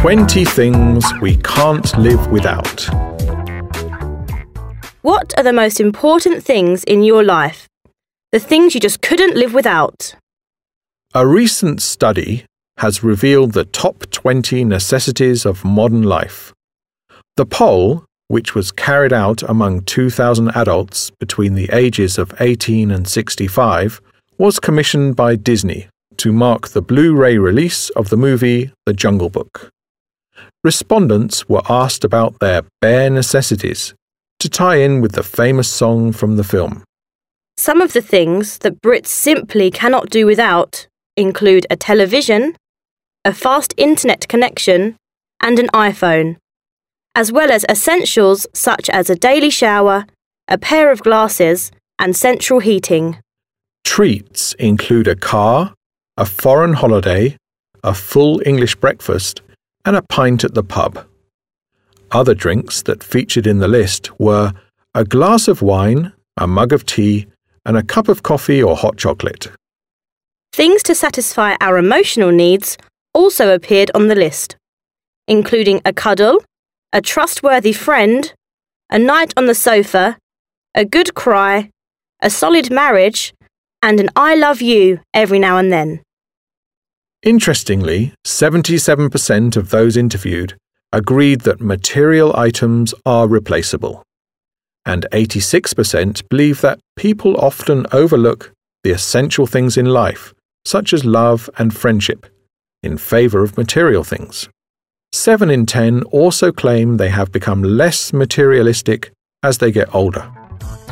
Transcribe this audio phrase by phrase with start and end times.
[0.00, 2.88] 20 things we can't live without.
[5.02, 7.68] What are the most important things in your life?
[8.32, 10.14] The things you just couldn't live without.
[11.12, 12.46] A recent study
[12.78, 16.54] has revealed the top 20 necessities of modern life.
[17.36, 23.06] The poll, which was carried out among 2,000 adults between the ages of 18 and
[23.06, 24.00] 65,
[24.38, 29.28] was commissioned by Disney to mark the Blu ray release of the movie The Jungle
[29.28, 29.70] Book.
[30.62, 33.94] Respondents were asked about their bare necessities
[34.38, 36.82] to tie in with the famous song from the film.
[37.56, 42.56] Some of the things that Brits simply cannot do without include a television,
[43.24, 44.96] a fast internet connection,
[45.40, 46.36] and an iPhone,
[47.14, 50.06] as well as essentials such as a daily shower,
[50.48, 53.18] a pair of glasses, and central heating.
[53.84, 55.74] Treats include a car,
[56.16, 57.36] a foreign holiday,
[57.84, 59.42] a full English breakfast,
[59.84, 61.06] and a pint at the pub.
[62.10, 64.52] Other drinks that featured in the list were
[64.94, 67.26] a glass of wine, a mug of tea,
[67.64, 69.50] and a cup of coffee or hot chocolate.
[70.52, 72.76] Things to satisfy our emotional needs
[73.14, 74.56] also appeared on the list,
[75.28, 76.42] including a cuddle,
[76.92, 78.32] a trustworthy friend,
[78.90, 80.18] a night on the sofa,
[80.74, 81.70] a good cry,
[82.20, 83.32] a solid marriage,
[83.82, 86.00] and an I love you every now and then.
[87.22, 90.56] Interestingly, 77% of those interviewed
[90.90, 94.02] agreed that material items are replaceable,
[94.86, 98.52] and 86% believe that people often overlook
[98.84, 100.32] the essential things in life,
[100.64, 102.26] such as love and friendship,
[102.82, 104.48] in favour of material things.
[105.12, 110.32] 7 in 10 also claim they have become less materialistic as they get older.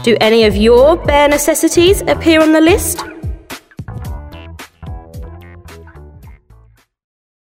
[0.02, 3.02] Do any of your bare necessities appear on the list?